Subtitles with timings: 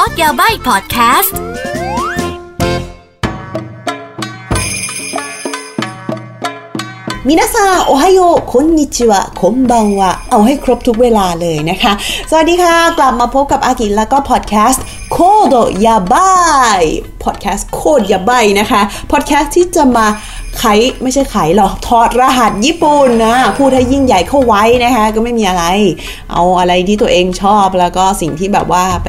[0.00, 1.36] Code Yabaii พอดแคสต์
[7.28, 11.92] みなさん おはよう こんにちは こんばんはเอาให้ครบทุกเวลาเลยนะคะ
[12.30, 15.56] สวัสดีค่ะ กลับมาพบกับอากิแล้วก็พอดแคสต์ Code
[15.86, 16.82] Yabaii
[17.24, 18.82] พอดแคสต์ Code Yabaii นะคะ
[19.12, 20.06] พอดแคสต์ที่จะมา
[20.58, 20.64] ไข
[21.02, 25.64] ไม่ใช่ไขหรอกถอดรหัสญี่ปุ่นนะพูดให้ยิ่งใหญ่เข้าไว้นะคะ ก็ไม่มีอะไร
[26.32, 29.08] เอาอะไรที่ตัวเองชอบแล้วก็สิ่งที่แบบว่าไป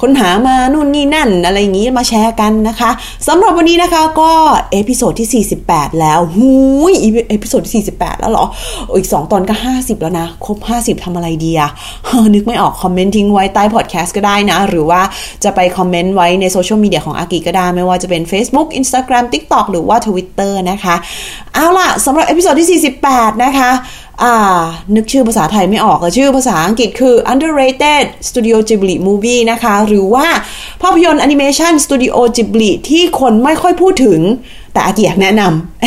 [0.00, 2.90] ค้นหามานู่นนี่นั่น อะไรอย่างนี้มาแชร์กันนะคะ
[3.28, 4.32] สำหรับวันนี้นะคะก็
[4.72, 6.50] episode ที่ 48 แล้วหู
[6.90, 6.92] ย
[7.30, 8.44] episode ที่ 48 แล้วเหรอ
[8.96, 11.70] อีก 2 ตอนก็ 50 แล้วนะ ครบ 50ทำอะไรดีอะ
[12.34, 15.00] นึกไม่ออกคอมเมนต์ทิ้งไว้ใต้พอดแคสต์ก็ได้นะ หรือว่า
[15.44, 20.94] จะไปคอมเมนต์ไว้ในโซเชียลมีเดียของอากิก็ได้ ไม่ว่าจะเป็น Facebook Instagram TikTok หรือว่า Twitter นะคะ
[21.54, 23.70] เอาล่ะสำหรับ episode ที่ 48 นะคะ
[24.24, 24.36] อ่า
[24.96, 30.26] นึกชื่อภาษาไทยไม่ออกชื่อภาษาอังกฤษคือ underrated Studio Ghibli Movie นะคะหรือว่า
[30.82, 34.20] ภาพยนตร์แอนิเมชัน Studio Ghibli ที่คนไม่ค่อยพูดถึง
[34.74, 35.42] แต่อากิอยากแนะน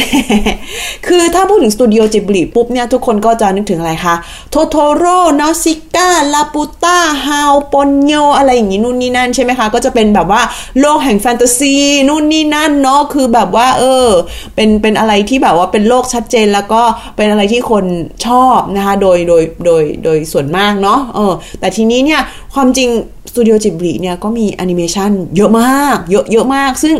[0.10, 4.16] ำคือถ้าพูดถึงสตูดิโอจิบลิปุ๊บเนี่ย ทุกคนก็จะนึกถึงอะไรคะ
[4.52, 10.42] โทโทโร่นอซิก้าลาปูต้าฮาวปอนโยอะไรอย่างงี้นู่นนี่นั่นใช่ไหมคะ ก็จะเป็นแบบว่า
[10.80, 11.76] โลกแห่งแฟนตาซี
[12.08, 14.08] นู่นนี่นั่นเนาะคือแบบว่า เออ
[14.56, 16.82] เป็นเป็นอะไรที่แบบว่าเป็นโลกชัดเจนแล้วก็
[17.18, 17.86] เป็นอะไรที่คน
[18.26, 22.22] ชอบนะคะโดยโดยโดยโดยส่วนมากเนาะเออแต่ทีนี้เนี่ย
[22.54, 22.90] ความจริง
[23.34, 26.96] สตูดิโอจิบลีเนี่ยก็มีแอนิเมชันเยอะมาก เยอะเยอะมาก ซึ่ง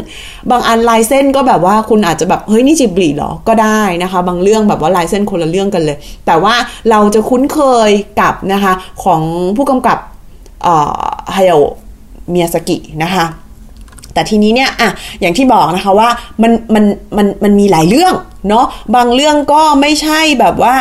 [0.52, 6.56] บางอันลายเส้นก็แบบว่าคุณอาจจะแบบ เฮ้ย นี่จิบลิหรอ ก็ได้นะคะ บางเรื่องแบบว่าลายเส้นคนละเรื่องกันเลย แต่ว่า
[6.90, 7.90] เราจะคุ้นเคย
[8.22, 8.74] กับนะคะ
[9.04, 9.22] ของ
[9.58, 9.98] ผู้กำกับ
[11.34, 11.56] ไฮโอ
[12.30, 13.26] เมียสกินะคะ
[14.14, 14.90] แต่ทีนี้เนี่ยอะ
[15.22, 16.10] อย่างที่บอกนะคะว่า
[16.42, 16.84] มันมัน
[17.18, 18.16] มันมันมีหลายเรื่อง
[18.50, 20.76] เนาะบางเรื่องก็ไม่ใช่แบบว่า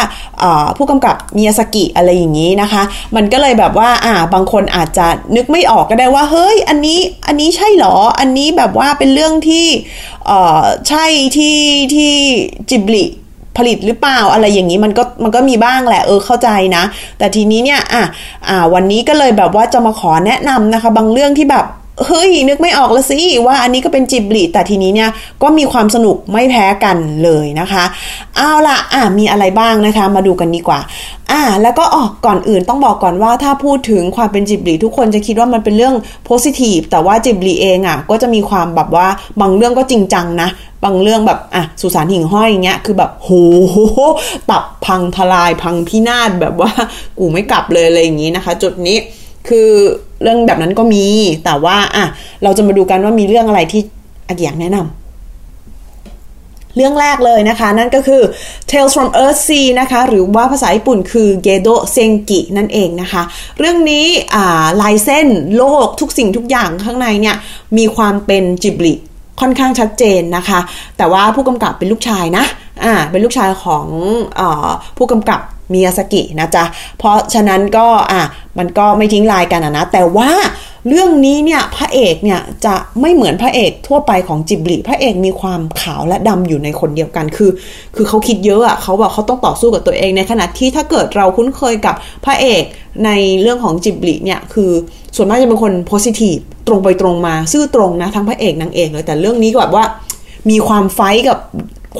[0.77, 2.83] ผู้กำกับเมียสกิอะไรอย่างนี้นะคะ
[3.16, 9.67] มันก็เลยแบบว่าอ่าบางคนอาจจะนึกไม่ออกก็ได้ว่าเฮ้ยอันนี้อันนี้ใช่หรอ อันนี้แบบว่าเป็นเรื่องที่
[10.89, 11.05] ใช่
[11.36, 11.58] ที่
[11.94, 12.12] ที่
[12.70, 13.05] จิบลิ
[13.58, 16.85] ผลิตหรือเปล่าอะไรอย่างนี้มันก็มันก็มีบ้างแหละเออเข้าใจนะ
[17.18, 18.02] แต่ทีนี้เนี่ยอะ
[18.48, 21.67] อ่าวันนี้ก็เลยแบบว่าจะมาขอแนะนำนะคะ บางเรื่องที่แบบ
[22.07, 25.11] เฮ้ยนึกไม่ออกละสิว่าอันนี้ก็เป็นจิบลิแต่ทีนี้เนี่ย
[25.42, 27.85] ก็มีความสนุกไม่แพ้กันเลยนะคะ
[28.36, 30.80] เอาละอะมีอะไรบ้างนะคะ มาดูกันดีกว่า
[31.30, 35.95] อ่าแล้วก็อ๋อก่อนอื่นต้องบอกก่อนว่าถ้าพูดถึงความเป็นจิบลิทุกคนจะคิดว่ามันเป็นเรื่อง
[36.25, 39.07] โพสิทีฟแต่ว่าจิบลิเองอะก็จะมีความแบบว่า
[39.41, 40.48] บางเรื่องก็จริงจังนะ
[40.85, 43.30] บางเรื่องแบบอะสุสานหิ่งห้อยอย่างเงี้ยคือแบบโห
[44.51, 46.70] ตับพังทลายพังพินาศแบบว่า
[47.19, 48.97] กูไม่กลับเลยอะไรอย่างงี้นะคะ จุดนี้
[49.48, 49.70] คือ
[50.22, 51.05] เรื่องแบบนั้นก็มี
[51.44, 52.05] แต่ว่าอะ
[52.42, 53.83] เราจะมาดูกันว่ามีเรื่องอะไรที่
[54.28, 58.22] อากิอยากแนะนำเรื่องแรกเลยนะคะ นั่นก็คือ
[58.70, 63.22] Tales from Earth Sea นะคะ หรือว่าภาษาญี่ปุ่นคือ Gedo Senki นั่นเองนะคะ
[63.58, 67.36] เรื่องนี้อ่าลายเส้นโลกทุกสิ่งทุกอย่างข้างในเนี่ย
[67.78, 68.94] มีความเป็นจิบลิ
[69.40, 70.61] ค่อนข้างชัดเจนนะคะ
[70.98, 72.44] แต่ว่าผู้กำกับเป็นลูกชายนะ
[72.84, 73.86] อ่า เป็นลูกชายของ
[74.38, 74.40] อ
[74.98, 75.40] ผู้กำกับ
[75.72, 76.64] มิยาสกินะจ๊ะ
[76.98, 78.22] เพราะฉะนั้นก็อะ
[78.58, 80.30] มันก็ไม่ทิ้งลายกันนะ แต่ว่า
[80.88, 87.50] เรื่องนี้เนี่ยพระเอกเนี่ยจะไม่เหมือนพระเอกทั่วไปของจิบลิพระเอกมีความขาวและดำอยู่ในคนเดียวกันคือ
[87.96, 91.94] คือเขาคิดเยอะอะเขาแบบเขาต้องต่อสู้กับตัวเองในขณะที่ถ้าเกิดเราคุ้นเคยกับ
[92.24, 92.62] พระเอก
[93.05, 94.70] ในเรื่องของจิบลิเนี่ยคือ
[95.16, 96.36] ส่วนมากจะเป็นคน positive
[96.68, 99.84] ตรงไปตรงมาซื่อตรงนะทั้งพระเอกนางเอกเลยแต่เรื่องนี้ก็แบบว่า
[100.50, 101.38] มีความ fight กับ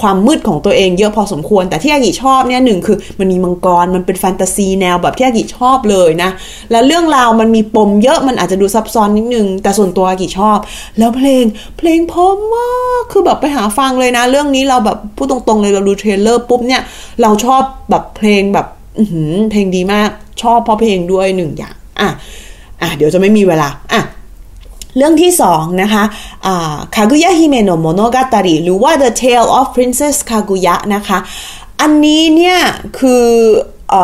[0.01, 6.31] ความมืดของตัวเองเยอะพอสมควร แต่ที่อากิชอบเนี่ยหนึ่งคือมันมีมังกรมันเป็นแฟนตาซีแนวแบบที่อากิชอบเลยนะ
[6.71, 10.59] แล้วเรื่องราวมันมีปมเยอะมันอาจจะดูซับซ้อนนิดนึง แต่ส่วนตัวอากิชอบ
[10.99, 11.45] แล้วเพลง
[11.79, 12.69] เพลงเพราะมา
[13.01, 16.83] กคือแบบไปหาฟังเลยนะ เรื่องนี้เราแบบพูดตรงๆเลยเราดู trailer ปุ๊บเนี่ย
[17.23, 18.67] เราชอบแบบเพลงแบบ
[19.51, 20.11] เพลงดีมาก
[20.43, 22.09] ชอบเพราะเพลงด้วยหนึ่งอย่างอะ
[22.83, 24.01] อะเดี๋ยวจะไม่มีเวลาอะ
[24.97, 26.03] เรื่องที่สองนะคะ
[26.95, 31.19] คากุยะฮิเมโนโมโนกาตาริหรือว่า The Tale of Princess Kaguya นะคะ
[31.81, 32.59] อันนี้เนี่ย
[32.99, 33.25] คื
[33.93, 33.95] อ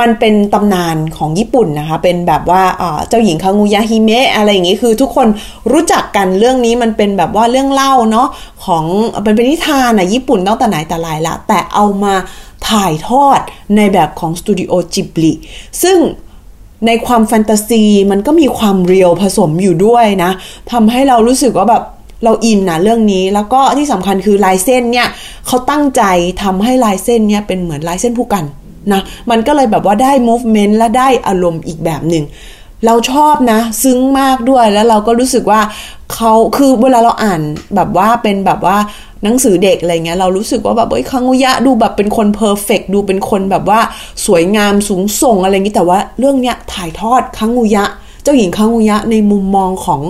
[0.00, 2.62] มันเป็นตำนานของญี่ปุ่นนะคะ เป็นแบบว่า
[3.08, 5.28] เจ้าหญิงคากุยะฮิเมะอะไรอย่างนี้คือทุกคน
[5.72, 8.28] รู้จักกันเรื่องนี้มันเป็นแบบว่าเรื่องเล่าเนาะ
[8.64, 8.84] ของ
[9.22, 12.14] เป็นเป็นนิทานอะญี่ปุ่นตั้งแต่ไหนแต่ไรละแต่เอามา
[12.68, 13.40] ถ่ายทอด
[13.76, 15.32] ในแบบของสตูดิโอจิบลิ
[15.82, 15.98] ซึ่ง
[16.86, 20.30] ในความแฟนตาซีมันก็มีความเรียลผสมอยู่ด้วยนะ
[20.72, 21.82] ทำให้เรารู้สึกว่าแบบ
[22.24, 25.08] เราอินนะเรื่องนี้แล้วก็ที่สำคัญคือลายเส้นเนี่ย
[25.46, 26.02] เขาตั้งใจ
[26.42, 28.44] ทำให้ลายเส้นเนี่ยเป็นเหมือนลายเส้นผู้กัน
[28.92, 32.24] นะมันก็เลยแบบว่าได้ movement และได้อารมณ์อีกแบบหนึ่ง
[32.86, 35.60] เราชอบนะ ซึ้งมากด้วยแล้วเราก็รู้สึกว่า
[36.14, 37.40] เขาคือเวลาเราอ่าน
[37.76, 38.76] แบบว่าเป็นแบบว่า
[39.24, 43.80] หนังสือเด็กอะไรเงี้ยเรารู้สึกว่าแบบเฮ้ยคังุยะดูแบบเป็นคนเพอร์เฟกดูเป็นคนแบบว่า
[44.26, 47.84] สวยงามสูงส่งอะไรเงี้แต่ว่าเรื่องเนี้ยถ่ายทอดคังุยะ
[48.22, 50.00] เจ้าหญิงคางุยะในมุมมองของ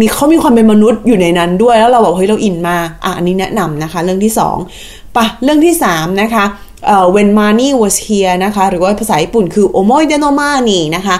[0.00, 4.56] มีเขามีความเป็นมนุษย์อยู่ในนั้นด้วยแล้วเราบอกเฮ้ยเราอินมาอะอันนี้แนะนำนะคะ เรื่องที่สอง
[5.16, 6.44] ปะเรื่องที่สามนะคะ
[6.86, 11.16] เอ่อ when money was here นะคะ หรือว่าภาษาญี่ปุ่นคือ omoy de no mani นะคะ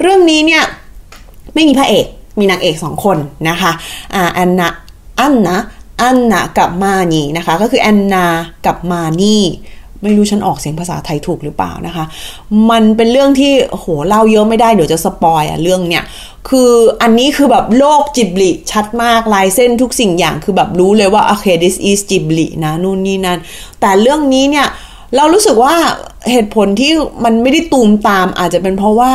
[0.00, 0.64] เรื่องนี้เนี่ย
[1.54, 2.06] ไม่มีพระเอก
[2.38, 3.72] มีนางเอกสองคนนะคะ
[4.14, 4.68] อ่าอันนา
[5.20, 5.56] อันนะ
[6.02, 8.26] อันนากับมานีนะคะ ก็คือแอนนา
[8.66, 9.38] กับมานี
[10.02, 12.04] ไม่รู้ฉันออกเสียงภาษาไทยถูกหรือเปล่านะคะ
[12.70, 16.04] มันเป็นเรื่องที่โหเล่าเยอะไม่ได้เดี๋ยวจะสปอยอะเรื่องเนี่ย
[16.48, 16.70] คือ
[17.02, 23.38] อันนี้คือแบบโลกจิบลิชัดมากลายเส้นทุกสิ่งอย่างคือแบบรู้เลยว่าโอเค this is จิบลินะนู่นนี่นั่น
[23.80, 24.66] แต่เรื่องนี้เนี่ย
[25.16, 25.74] เรารู้สึกว่า
[26.30, 26.92] เหตุผลที่
[27.24, 29.12] มันไม่ได้ตูมตามอาจจะเป็นเพราะว่า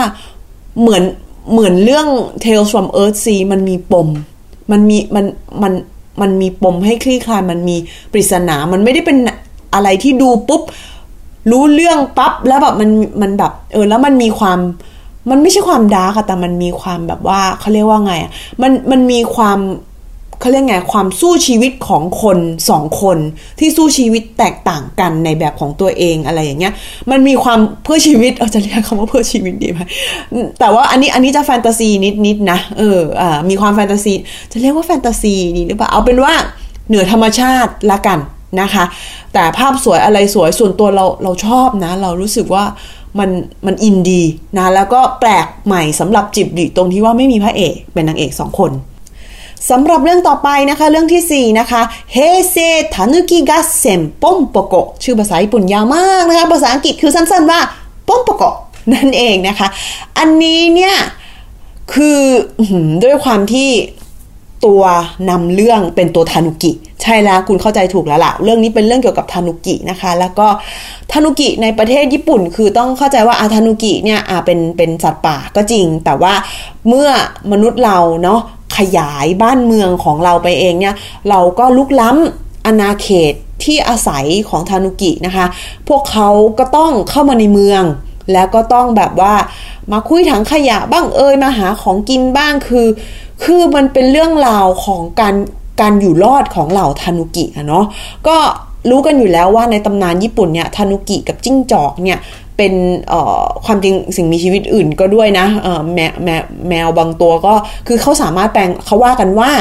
[0.80, 1.04] เหมือน
[1.52, 2.08] เหมือนเรื่อง
[2.44, 4.08] Tales from Earth Sea มันมีปม
[4.72, 5.26] มันมีมัน
[5.64, 5.74] มัน
[6.22, 7.76] มันมีปมให้คลี่คลายมันมี
[8.12, 9.18] ปริศนา มันไม่ได้เป็น
[9.74, 10.62] อะไรที่ดูปุ๊บ
[11.52, 12.90] รู้เรื่องปั๊บแล้วแบบมัน
[13.22, 14.60] มันแบบ เออ แล้วมันมีความ
[15.30, 18.32] มันไม่ใช่ความดาร์กอะแต่มันมีความแบบว่าเขาเรียกว่าไงอะ
[18.62, 19.60] มันมันมีความ
[20.42, 22.38] เขาเรียกไงความสู้ชีวิตของคน
[22.70, 23.18] สองคน
[23.60, 26.74] ที่สู้ชีวิตแตกต่างกันในแบบของตัวเองอะไรอย่างเงี้ย
[27.12, 29.80] มันมีความเพื่อชีวิต เอาจะเรียกคำว่าเพื่อชีวิตดีไหม
[30.60, 34.14] แต่ว่าอันนี้อันนี้จะแฟนตาซีนิดนิดนะเอออ่ามีความแฟนตาซี
[34.52, 36.34] จะเรียกว่าแฟนตาซีดีหรือเปล่าเอาเป็นว่า
[36.88, 38.20] เหนือธรรมชาติละกัน
[38.62, 38.84] นะคะ
[39.34, 42.64] แต่ภาพสวยอะไรสวยส่วนตัวเราเราชอบนะ เรารู้สึกว่า
[43.20, 43.30] มัน
[43.66, 44.24] มันอินดี
[44.58, 48.72] นะแล้วก็แปลกใหม่สำหรับจิบดิตรงที่ว่าไม่มีพระเอกเป็นนางเอกสองคน
[49.70, 51.82] สำหรับเรื่องต่อไปนะคะ เรื่องที่ 4 นะคะ
[52.14, 52.18] เฮ
[52.50, 52.58] เซ
[52.94, 57.60] ทานุกิกัสเซมปมโปโกชื่อภาษาญี่ปุ่นยาวมากนะคะ ภาษาอังกฤษคือสั้นๆว่า
[58.08, 58.44] ปมโปโก
[58.94, 59.68] นั่นเองนะคะ
[60.18, 60.96] อันนี้เนี่ย
[61.94, 62.20] คือ
[63.04, 63.70] ด้วยความที่
[64.66, 64.84] ตัว
[65.30, 66.72] นำเรื่องเป็นตัวทานุกิ
[67.02, 70.48] ใช่แล้วคุณเข้าใจถูกแล้วล่ะ เรื่องนี้เป็นเรื่องเกี่ยวกับทานุกินะคะ แล้วก็
[71.12, 76.34] ทานุกิในประเทศญี่ปุ่น คือต้องเข้าใจว่าอาทานุกิเนี่ยอาเป็นเป็นสัตว์ป่าก็จริง แต่ว่า
[76.88, 77.10] เมื่อ
[77.52, 78.40] มนุษย์เราเนาะ
[78.98, 80.96] ยายบ้านเมืองของเราไปเองเนี่ย
[81.30, 83.34] เราก็ลุกล้ำอาณาเขต
[83.64, 85.46] ที่อาศัยของทานุกินะคะ
[85.88, 86.30] พวกเขา
[86.60, 87.84] ก็ต้องเข้ามาในเมือง
[88.34, 89.34] แล้วก็ต้องแบบว่า
[89.92, 92.88] มาคุยถังขยะบ้างเอ่ยมาหาของกินบ้างคือ
[93.44, 95.36] คือมันเป็นเรื่องราวของการ
[95.82, 97.86] การอยู่รอดของเหล่าทานุกิอะเนาะ
[98.28, 98.38] ก็
[98.90, 102.20] รู้กันอยู่แล้วว่าในตำนานญี่ปุ่นเนี่ยทานุกิกับจิ้งจอกเนี่ย
[102.62, 102.80] เป็น
[103.66, 105.48] ความจริงสิ่งมีชีวิตอื่นก็ด้วยนะ
[105.94, 106.30] แมวแม
[106.70, 107.54] แมวบางตัวก็
[107.88, 109.52] คือเขาสามารถแปลงเขาว่ากันว่า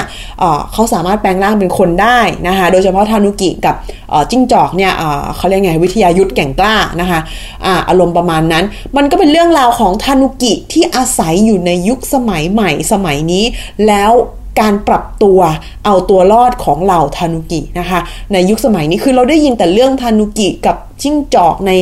[0.73, 3.75] เขาสามารถแปลงร่างเป็นคนได้นะคะโดยเฉพาะทานุกิกับ
[4.31, 4.93] จิ้งจอกเนี่ย
[5.37, 7.21] เขาเรียกไงวิทยายุทธแก่งกล้านะคะ
[7.89, 8.65] อารมณ์ประมาณนั้น
[8.97, 13.45] มันก็เป็นเรื่องราวของทานุกิที่อาศัยอยู่ในยุคสมัยใหม่สมัยนี้
[13.87, 14.13] แล้ว
[14.61, 15.41] การปรับตัว
[15.85, 18.01] เอาตัวรอดของเหล่าทานุกินะคะ
[18.33, 21.73] ในยุคสมัยนี้คือเราได้ยินแต่เรื่องทานุกิกับจิ้งจอกใน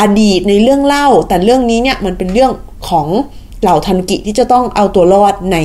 [0.00, 2.50] อดีตในเรื่องเล่า แต่เรื่องนี้เนี่ยมันเป็นเรื่อง
[2.88, 3.06] ของ
[3.62, 5.56] เหล่าทานุกิที่จะต้องเอาตัวรอดใน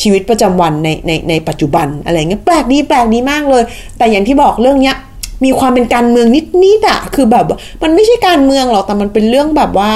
[0.00, 3.64] ชีวิตประจำวันในในในปัจจุบันอะไรเงี้ยแปลกดีแปลกดีมากเลย
[3.98, 4.96] แต่อย่างที่บอกเรื่องเนี้ย
[5.44, 7.44] มีความเป็นการเมืองนิดนิดอะคือแบบ
[7.82, 9.92] มันไม่ใช่การเมืองหรอกแต่มันเป็นเรื่องแบบว่า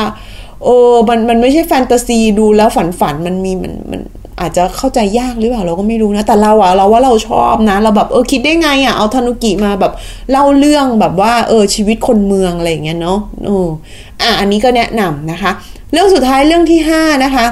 [0.62, 0.77] โอ้
[1.09, 4.00] มันมันไม่ใช่แฟนตาซีดูแล้วฝันฝันมันมีมันมัน
[4.40, 9.92] อาจจะเข้าใจยากหรือเปล่าเราก็ไม่รู้นะ แต่เราอะเราว่าเราชอบนะ เราแบบเออคิดได้ไงอะเอาธนุกิมาแบบ
[10.31, 13.69] เล่าเรื่องแบบว่าเออชีวิตคนเมืองอะไรอย่างเงี้ยเนาะโออ
[14.22, 15.50] อะอันนี้ก็แนะนำนะคะ
[15.92, 17.46] เรื่องสุดท้ายเรื่องที่ 5 นะคะ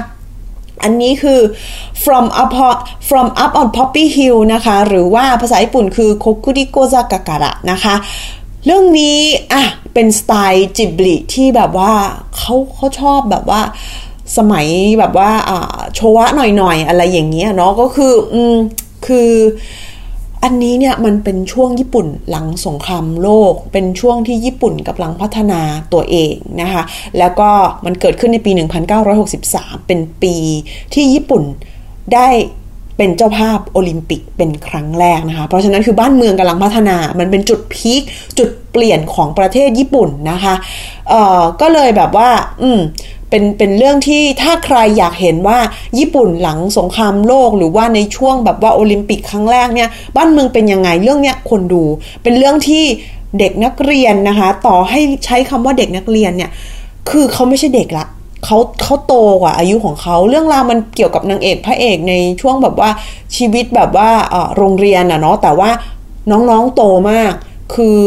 [0.83, 1.39] อันนี้คือ
[2.03, 2.51] from up
[3.09, 7.95] from up on poppy hill นะคะ หรือว่าภาษาญี่ปุ่นคือ kokuriko zakakara นะคะ
[8.65, 9.17] เรื่องนี้
[9.53, 9.63] อะ
[9.93, 11.93] เป็นสไตล์จิบลิที่แบบว่า
[12.37, 13.61] เขาเขาชอบแบบว่า
[14.37, 14.67] สมัย
[14.99, 15.31] แบบว่า
[15.95, 18.55] โชวะหน่อยๆ อะไรอย่างเงี้ยเนาะก็คืออืม
[19.05, 19.31] คือ
[20.43, 25.61] อันนี้เนี่ยมันเป็นช่วงญี่ปุ่นหลังสงครามโลก เป็นช่วงที่ญี่ปุ่นกำลังพัฒนา
[25.93, 26.83] ตัวเองนะคะ
[27.19, 27.49] แล้วก็
[27.85, 28.51] มันเกิดขึ้นในปี
[29.19, 30.35] 1963 เป็นปี
[30.93, 31.43] ที่ญี่ปุ่น
[32.13, 32.27] ได้
[32.97, 38.01] เป็นเจ้าภาพโอลิมปิกเป็นครั้งแรกนะคะ เพราะฉะนั้นคือบ้านเมืองกำลังพัฒนา มันเป็นจุดพีค
[38.37, 40.55] จุดเปลี่ยนของประเทศญี่ปุ่นนะคะ
[41.09, 42.29] เอ่อ ก็เลยแบบว่า
[42.61, 42.79] อืม
[43.35, 45.59] เป็นเป็นเรื่องที่ถ้าใครอยากเห็นว่า
[45.97, 51.83] ญี่ปุ่นหลังสงครามโลก หรือว่าในช่วงแบบว่าโอลิมปิกครั้งแรกเนี่ยบ้านเมืองเป็นยังไงเรื่องเนี้ยคนดู
[52.23, 52.83] เป็นเรื่องที่
[53.39, 56.51] เด็กนักเรียนนะคะ ต่อให้ใช้คำว่าเด็กนักเรียนเนี่ย
[57.09, 58.05] คือเขาไม่ใช่เด็กละ
[58.45, 62.89] เขาเขาโตกว่าอายุของเขาเรื่องราวมันเกี่ยวกับนางเอกพระเอกในช่วงแบบว่า
[63.35, 64.09] ชีวิตแบบว่า
[64.57, 65.69] โรงเรียนอะเนาะแต่ว่า
[66.31, 67.33] น้องๆโตมาก
[67.73, 67.97] คือ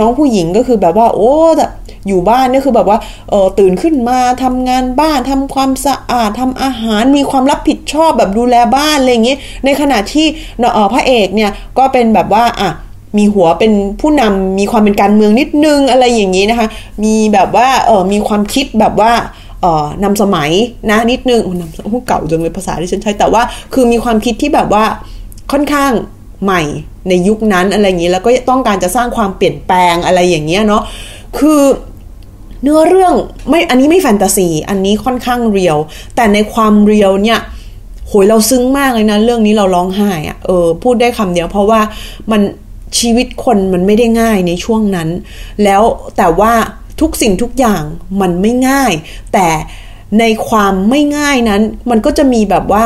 [0.00, 1.66] น้องผู้หญิงก็คือแบบว่า โอ้แต่
[2.08, 2.98] อยู่บ้านนี่คือแบบว่า
[3.30, 10.26] เออตื่นขึ้นมาทำงานบ้านทำความสะอาดทำอาหารมีความรับผิดชอบแบบดูแลบ้านอะไรอย่างเงี้ยในขณะที่
[10.74, 12.70] เออพระเอกเนี่ยก็เป็นแบบว่าอะ
[13.18, 16.68] มีหัวเป็นผู้นำมีความเป็นการเมืองนิดนึงอะไรอย่างนี้นะคะ
[17.04, 19.12] มีแบบว่าเออมีความคิดแบบว่า
[19.60, 20.50] เออนำสมัย
[20.90, 23.42] นะนิดนึงโอ้นำโอ้เก่าจังเลยภาษาที่ฉันใช้แต่ว่า
[23.74, 24.84] คือมีความคิดที่แบบว่า
[25.52, 25.92] ค่อนข้าง
[26.44, 26.62] ใหม่
[27.08, 30.82] ในยุคนั้นอะไรอย่างนี้แล้วก็ต้องการจะสร้างความเปลี่ยนแปลงอะไรอย่างเงี้ยเนาะ
[31.38, 31.60] คือ
[32.62, 33.14] เนื้อเรื่อง
[33.48, 35.76] ไม่อันนี้ไม่แฟนตาซีอันนี้ค่อนข้างเรียว
[36.16, 37.40] แต่ในความเรียวเนี่ย
[38.08, 41.80] โหยเราซึ้งมากเลยนะเรื่องนี้เราร้องไห้อะเออพูดได้คำเดียวเพราะว่า
[42.30, 42.40] มัน
[42.98, 45.08] ชีวิตคนมันไม่ได้ง่ายในช่วงนั้น
[45.64, 45.82] แล้ว
[46.16, 46.52] แต่ว่า
[47.00, 47.82] ทุกสิ่งทุกอย่าง
[48.20, 48.92] มันไม่ง่าย
[49.32, 49.48] แต่
[50.20, 52.84] ในความไม่ง่ายนั้น มันก็จะมีแบบว่า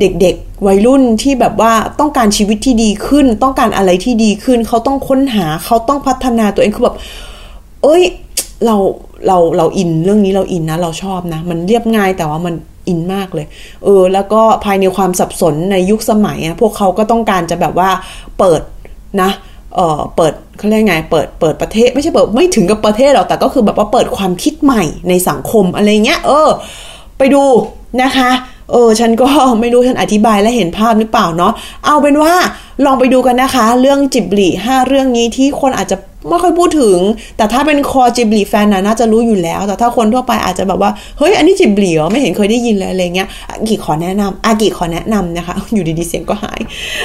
[0.00, 6.96] เด็กๆ วัยรุ่นที่แบบว่าต้องการชีวิตที่ดีขึ้น ต้องการอะไรที่ดีขึ้น เขาต้องค้นหาเขาต้องพัฒนาตัวเองคือแบบ
[7.82, 8.02] เอ้ย
[8.66, 8.76] เรา
[9.26, 12.54] เราเราอินเรื่องนี้เราอินนะ เราชอบนะ มันเรียบง่ายแต่ว่ามัน
[12.88, 13.46] อินมากเลย
[13.84, 17.90] เออ แล้วก็ภายในความสับสนในยุคสมัยอะพวกเขาก็ต้องการจะแบบว่า
[18.38, 18.60] เปิด
[19.22, 19.30] นะ
[19.74, 26.48] เออเปิดเขาเรียกไง เปิดเปิดประเทศ ไม่ใช่เปิดไม่ถึงกับประเทศหรอกแต่ก็คือแบบว่าเปิดความคิดใหม่ในสังคมอะไรเงี้ย เออ
[27.18, 27.42] ไปดู
[28.02, 28.30] นะคะ
[28.72, 29.28] เออฉันก็
[29.60, 31.52] ไม่รู้ฉันอธิบายและเห็นภาพหรือเปล่าเนาะ
[31.86, 32.34] เอาเป็นว่า
[32.84, 35.96] ลองไปดูกันนะคะ เรื่องจิบลีห้าเรื่องนี้ที่คนอาจจะ
[36.28, 36.98] ไม่ค่อยพูดถึง
[37.36, 46.60] แต่ถ้าเป็นคอจิบลีแฟนนะน่าจะรู้อยู่แล้ว แต่ถ้าคนทั่วไปอาจจะแบบว่าเฮ้ยอันนี้จิบลีเหรอไม่เห็นเคยได้ยินเลยอะไรเงี้ยอากิขอแนะนำอากิขอแนะนำนะคะ อยู่ดีๆเสียงก็หาย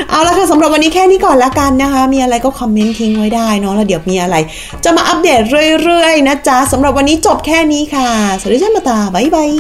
[0.10, 4.36] เอาละค่ะสำหรับวันนี้แค่นี้ก่อนละกันนะคะ มีอะไรก็คอมเมนต์ทิ้งไว้ได้เนาะแล้วเดี๋ยวมีอะไร
[4.84, 5.42] จะมาอัปเดต
[5.84, 9.52] เรื่อยๆนะจ๊ะสำหรับวันนี้จบแค่นี้ค่ะสวัสดีจ้ามาตาบ๊ายบาย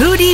[0.00, 0.33] ฮูดี